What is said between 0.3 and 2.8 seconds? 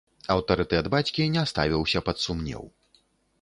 Аўтарытэт бацькі не ставіўся пад сумнеў.